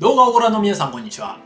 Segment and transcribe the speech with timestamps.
[0.00, 1.40] 動画をご覧の皆さんこんにちは。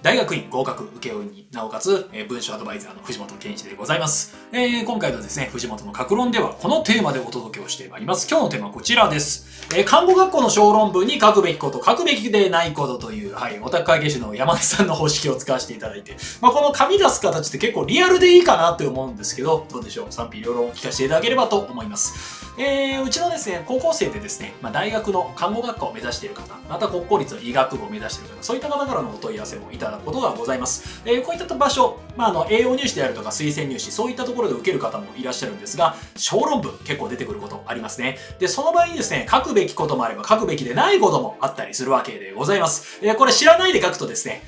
[0.00, 4.34] 大学院合格請負になおかつ、えー、文書アドバイザーの藤本健一でございます。
[4.52, 8.26] えー、今回のですね、藤本の格論ではこのテーマでお届けをしてまいります。
[8.26, 9.68] 今日のテーマはこちらです。
[9.76, 20.06] えー、看護学校の小論文に書くべきこと、書くべきでないことという、はい、オタク会計士の山根さんの方式を使わせていただいて、まあ、この紙出す形って結構リアルでいいかなって思うんですけど、どうでしょう？
[20.08, 22.53] 賛否両論を聞かせていただければと思います。
[22.56, 31.02] えー、うちのですね、高校生でですね、まあ、大学の看護学科を目指している方、また国公立の医学部を目指している方、そういった方からのお問い合わせもいただくことがございます。
[31.04, 38.18] えー、こういった場所、まあ、あの、栄養入試であるとか推薦入試、そういったところで受ける方もいらっしゃるんですが、小論文結構出てくることありますね。
[38.38, 43.00] で、その場合にですね、書くべきこともあれば書くべきでないこともあったりするわけでございます。
[43.02, 44.42] えー、これ知らないで書くとですね、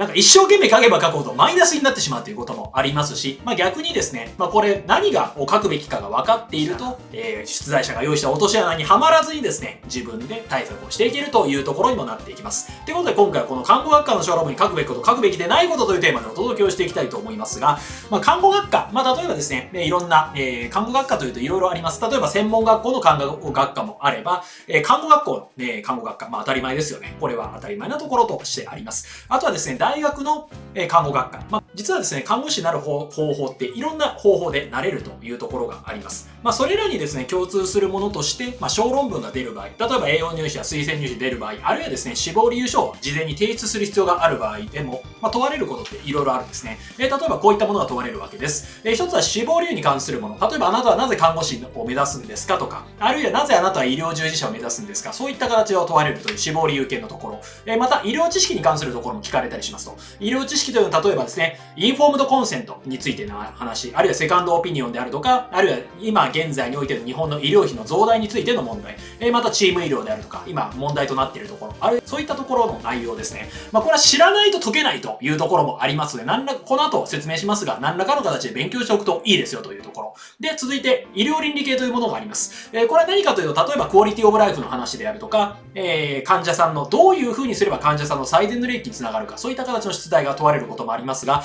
[0.00, 12.72] なんか一生懸命書けば書くほどマイナスになってしまうということもありますし、まあ逆にですね、まあこれ何がを書くべきかが分かっていると、えー、出題者が用意した落とし穴にはまらずにですね、自分で対策をしていけるというところにもなっていきます。
[12.86, 17.78] ということで今回はこの看護学科の小論文に書くべきこと、書くべきでないことというテーマでお届けをしていきたいと思いますが、
[18.08, 22.00] まあ看護学科、まあ例えばですね、いろんな、えー、看護学科というといろいろあります。
[22.00, 27.18] 例えば専門学校の看護学科もあれば、えー、看護学校、えー、看護学科、まあ当たり前ですよね。
[27.20, 29.26] これは当たり前なところとしてあります。
[29.28, 30.48] あとはですね、大学の
[30.88, 31.44] 看護学科。
[31.50, 36.30] まあ、実はですね、看護師になる方法っていろんな方法でなれるというところがあります。
[36.44, 46.78] まあ、それらにですね、共通するものとして、まあ、小論文が出る場合、例えば栄養入試や推薦入試出る場合、あるいはですね、死亡理由書を事前に提出する必要がある場合でも、まあ、問われることっていろいろあるんですね。
[46.98, 48.80] え、例えばこういったものが問われるわけです。
[48.84, 50.48] えー、一つは死亡理由に関するもの。
[50.48, 57.40] 例えばあなたはなぜ看護師を目指すんですかとか、あるいはなぜあなたは医療従事者を目指すんですかそういった形を問われるという死亡理由系のところ。
[57.66, 59.96] え、また医療知識に関するところも聞かれたりしますと。
[60.20, 73.48] 医療知識というのは例えばですね、インフォームドコンセントについての話、あるいはセカンドオピニオンであるとか、あるいは今現在においての日本の医療費の増大についての問題、えまたチーム医療であるとか、今問題となっているところ、あるいはそういったところの内容ですね。
[73.72, 80.14] まあ、これは知らないと解けないというところもありますので、何ら、この後説明しますが、何らかの形で勉強しておくといいですよというところ。
[80.38, 82.70] で、続いて、医療倫理系というものがあります。
[82.72, 91.42] え、これは何かというと、例えばクオリティオブライフの話であるとか、え、患者さんのどういう風にすれば患者さんの最善の利益につながるか、そういったた形の出題が問われることもありますが、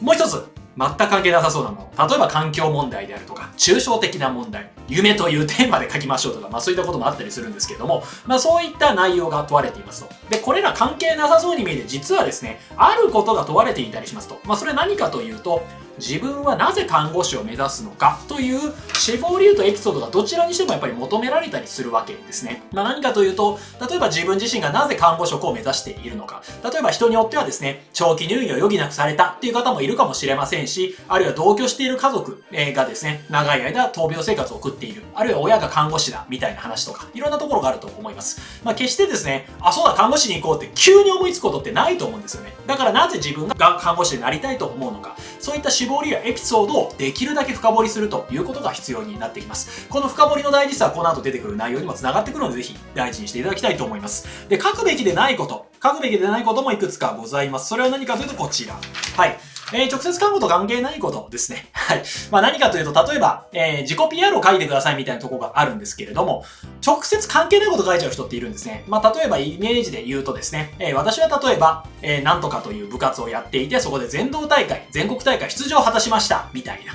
[0.00, 0.44] もう一つ、
[0.78, 2.08] 全く関係なさそうなもの。
[2.08, 10.14] 例えば環境問題であるとか、抽象的な問題、夢というテーマで書きましょうとか、まあそういったこともあったりするんですけども、まあそういった内容が問われていますと。
[10.30, 14.38] で、これら関係なさそうに見えて、実はですね、あることが問われていたりしますと。
[14.44, 15.62] まあそれは何かというと、
[16.00, 22.62] 自分はなぜ看護師を目指すのかという死亡理由とエピソードがどちらにしてもやっぱり求められたりするわけですね。
[22.72, 26.42] まあ、何かというと、例えば自分自身がなぜ看護職を目指しているのか。
[26.64, 32.42] 例えば人によってはですね、長期入院を余儀なくされたっていう方もいるかもしれませんし、あるいは同居している家族
[32.74, 35.02] がですね、長い間闘病生活を送っている。
[35.14, 38.40] あるいは親が看護師だみたいな話とか、いろんなところがあると思います。
[38.64, 42.54] まあ、決してですね、あ、そうだ、看護師に行こうって急に思いつくことってないと思うんですよね。
[42.66, 45.16] だからなぜ自分が看護師でなりたいと思うのか。
[45.40, 49.88] そういった死亡理由やエピソードをできるだけ深掘りするということが必要になってきます。
[49.88, 54.48] この深掘りの大事さはこの後出てくる内容にも繋がってくるので、ぜひ大事にしていただきたいと思います。
[54.48, 57.68] で、書くべきでないこと、書くべきでないこともいくつかございます。
[57.68, 58.78] それは何かというとこちら。
[59.16, 59.38] はい。
[59.72, 61.68] えー、直接看護と関係ないことですね。
[61.72, 62.02] はい。
[62.30, 66.44] まあ何かというと、例えば、えー、自己 PR を書いてくださいみたいなとこがあるんですけれども、
[66.86, 68.84] 直接関係ないこと書いちゃう人っているんですね。
[68.88, 76.94] まあ例えばイメージで言うとですね、えー、私は例えば、えー、なんとかという部活をやっていて、そこで全道大会、全国大会出場を果たしました、みたいな。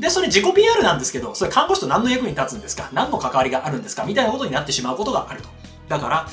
[0.00, 2.88] で、それ自己 PR なんですけど、それ看護師と何の役に立つんですか？
[2.92, 4.04] 何の関わりがあるんですか？
[4.04, 5.48] みたいなことになってしまうことがあると。
[5.88, 6.26] だから、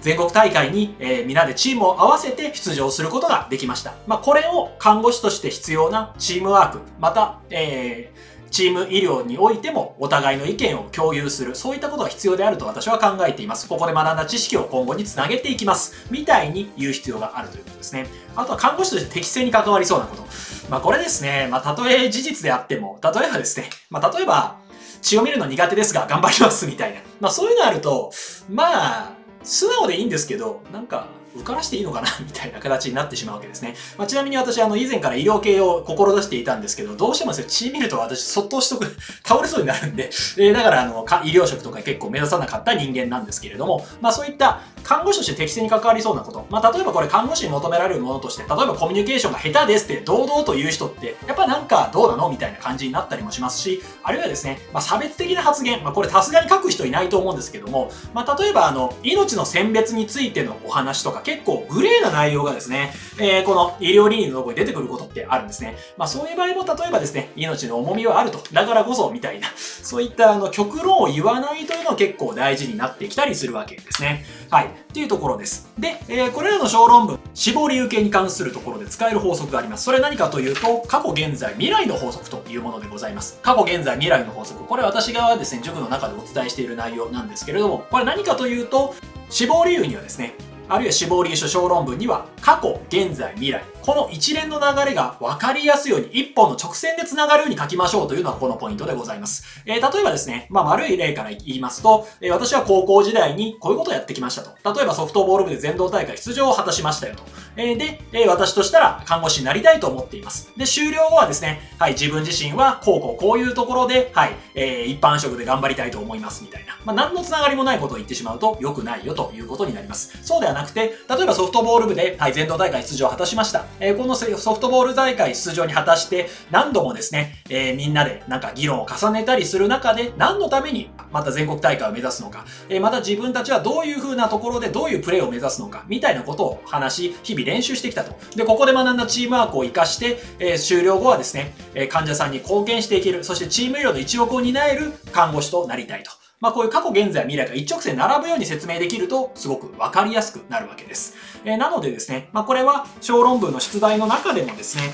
[0.00, 3.94] 全国大会に、えー、皆でチームを合わせて出場することができました。
[4.06, 13.68] まあ、これを看護師として必要なチームワーク、また、えー、チーム医療においてもお互いの意見を共有する、そういったことが必要であると私は考えています。
[13.68, 16.06] ここで学んだ知識を今後につなげていきます。
[16.10, 18.06] みたいに言う必要があるということですね。
[18.36, 20.24] あとは看護師として適正に関わりそうなこと。
[20.68, 24.56] まあこれですね、まあたとえ事実であっても、例えばですね、まあ例えば、
[25.02, 27.00] 血を見るの苦手ですが頑張りますみたいな。
[27.20, 28.12] まあそういうのあると、
[28.48, 32.08] まあ、素直でいいんですけど、なんか、受からしていいのかな？
[32.20, 33.74] みたいな形になってしまうわけですね。
[33.96, 38.86] まあ、ちなみに私、あの、以前から医療系を志していたんですけど、どうしてもですね、血見ると私、そっとしとく、
[39.24, 46.46] 倒れそうになるんで、えー、だから、あの、医療職とか結構目指さなかった人間なんですけれども、まあ、そういった看護師として適正に関わりそうなこと。
[46.50, 52.30] まあ、例えばこれ看護師に求められるものとして、例えばコミュニケーションが下手ですって堂々と言う人って、やっぱなんかどうなの？
[52.30, 65.76] みたいな感じになったりもしますし、あるいはですね、まあ、差別的な発言、まあ、これさすがに書く人いないと思うんですけども、まあ、例えばあの、命の選別についてのお話とか結構グレーな内容がですね、えー、この医療倫理のとこに出てくることってあるんですね。
[65.96, 68.40] まあ、そういう場合も例えばですね、命の重みはあると。
[68.52, 74.24] だからこそ、みたいな、そういったあの、極論を言わないというのは結構大事になってきたりするわけですね。
[74.50, 74.66] はい。
[74.66, 75.70] っていうところです。
[75.78, 79.84] で、えーこれらの小論文、死亡理由系に関するところで使える法則があります。
[79.84, 83.38] それは何かというと、過去、現在、未来の法則というものでございます。
[83.42, 84.64] 過去、現在、未来の法則。
[84.64, 88.94] これ私がですね、塾の中でお伝えしている内容なんですけれども、これ何かというと、
[89.28, 90.34] 死亡理由にはですね、
[90.70, 93.62] あるいは死亡理由書小論文には、過去、現在、未来。
[93.82, 99.62] この一連の流れが分かりやすいように、一本の直線で繋がるように書きましょうというのがこのポイントでございます。
[99.66, 104.50] えー例えばですね、まあ、悪い例から言いますと、えー私は高校時代にこういうことをやってきましたと。
[104.74, 107.24] 例えばソフトボール部で全道大会出場を果たしましたよと。
[107.56, 110.52] えーで、え私としたら看護師になりたいと思っています。
[110.56, 116.76] で、終了後はですね、はい、自分自身はこうこうこういうところで、はい、え一般職で頑張りたいと思いますみたいな。
[116.84, 120.18] まあ、何のつながりもないことを言ってしまうと良くないよということになります。
[120.22, 123.64] そうではなくて、例えばソフトボール部で、はい、全道大会出場を果たしました。
[123.80, 138.14] えーこのソフトボール大会出場に果たして、何度もですね、えーみんなでなんか議論を重ねたりする中で、何のためにまた全国大会を目指すのか、えーまた自分たちはどういう風なところでどういうプレーを目指すのか、みたいなことを話し、日々練習してきたと。
[138.36, 146.10] で、ここで学んだチームワークを活かして、えー終了後はですね、えー患者さんに貢献していける、そしてチーム医療の一翼を担える看護師となりたいと。
[146.40, 151.14] まあこういう過去、現在、未来が一直線並ぶように説明できると、すごくわかりやすくなるわけです。
[151.44, 154.84] えーなのでですね、まあこれは小論文の出題の中でもですね、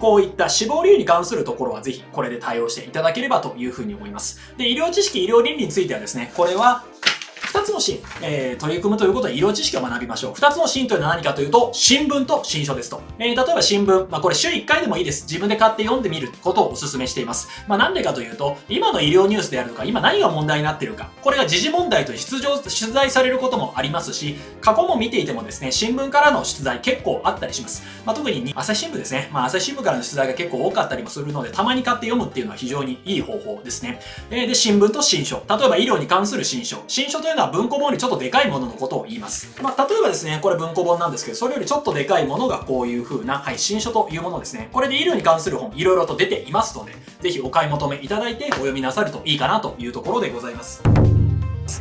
[0.00, 4.40] こういった死亡理由に関するところはぜひこれで対応していただければというふうに思います。
[4.56, 6.84] で、医療知識、医療倫理についてはですね、これは
[7.56, 10.34] 二つのシーン、えー取り組むということで医療知識を学びましょう。
[10.34, 13.00] 二つのシーンというのは何かというと、新聞と新書ですと。
[13.18, 15.24] えー例えば新聞、まあこれ週1回でもいいです。
[15.24, 17.48] 自分で買って読んでみることをお勧めしています。
[17.66, 27.82] まあなんでかというと、今の医療ニュースであるとか、今何が問題になっているか、これが時事問題と出場、取材されることもありますし、過去も見ていてもですね、新聞からの出題結構あったりします。
[28.04, 29.30] まあ特に朝日新聞ですね。
[29.32, 34.00] まあ朝日新聞からの出題が結構多かったりもするので、たまに買って読むっていうのは非常にいい方法ですね。
[34.30, 35.42] えーで、新聞と新書。
[35.48, 36.82] 例えば医療に関する新書。
[36.88, 39.60] 新書というのは文庫本よりちょっとでかいもののことを言います。
[39.62, 44.68] まあ例えばですね、これ文庫本なんですけど、それよりちょっとでかいものがこういう風な、はい、新書というものですね。
[44.72, 50.82] これで医療に関する本、いろいろと出ていますので、ぜひお買い求めいただいてお読みなさるといいかなというところでございます。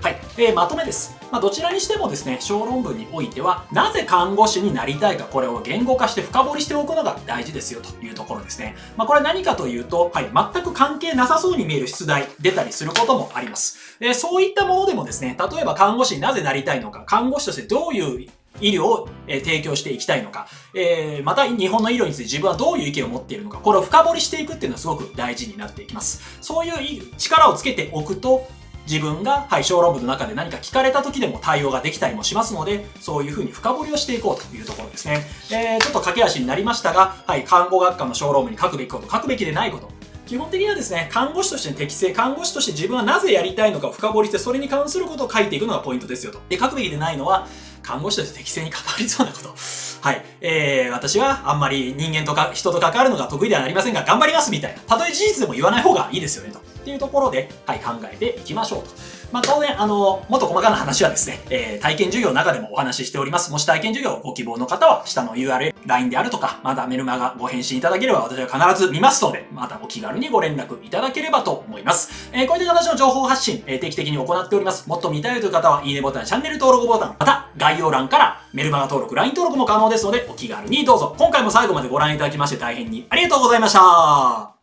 [0.02, 0.18] はい。
[0.38, 1.16] えーまとめです。
[1.32, 8.76] まあ、どちらにしてもですね、小論文においては、なぜ看護師になりたいか、これを言語化して深掘りしておくのが大事ですよというところですね。
[8.96, 13.98] まあ、これ何かというと、はい、全く関係なさそうに見える出題、出たりすることもあります。
[14.00, 18.30] えーそういったものでもですね、例えば看護師になぜなりたいのか、看護師としてどういう
[18.62, 26.22] 医療を提供していきたいのか、えーまた日本の医療について自分はどういう意見を持っているのか、これを深掘りしていくっていうのはすごく大事になっていきます。
[26.42, 28.48] そういう力をつけておくと、
[28.88, 35.26] 自分が、はい、小論文の中で何か聞かれた時でも対応ができたりもしますので、そういうふうに深掘りをしていこうというところですね。
[35.52, 39.90] えー、ちょっと駆け足になりましたが、はい、看護学科の小論文に書くべきこと、書くべきでないこと、
[40.26, 46.40] 基本的にはですね、看護師としての適正、看護師として自分はなぜやりたいのかを深掘りして、それに関することを書いていくのがポイントですよと。
[46.50, 47.48] で、書くべきでないのは、
[47.84, 49.54] 看護師として適正に関わりそうなこと。
[50.02, 50.26] はい。
[50.42, 54.82] えー、私はあんまり人間とか人と関わるのが得意ではありませんが、頑張りますみたいな。
[54.82, 56.75] たとえ事実でも言わない方がいいですよねと。
[56.86, 58.90] っていうところで、はい、考えていきましょうと。
[59.32, 63.52] まあ、当然、あの、もっと細かな話はですね、えー、体験授業の中でもお話ししております。
[63.52, 72.30] もし体験授業をご希望の方は、下の URL、LINE であるとか、まだメルマガご返信いただければ私は必ず見ますので、またお気軽にご連絡いただければと思います。
[72.34, 74.88] えー、こういった形の情報発信、えー定期的に行っております。
[74.88, 81.16] もっと見たいという方は、いいねボタン、チャンネル登録ボタン、また、概要欄からメルマガ登録、LINE 登録も可能ですので、お気軽にどうぞ。
[81.18, 84.55] 今回も最後までご覧いただきまして大変にありがとうございました。